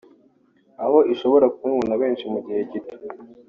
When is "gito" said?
2.71-2.95